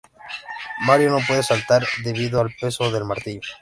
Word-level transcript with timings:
Mario 0.87 1.11
no 1.11 1.19
puede 1.27 1.43
saltar 1.43 1.83
debido 2.03 2.41
al 2.41 2.51
peso 2.59 2.89
del 2.89 3.05
martillo. 3.05 3.47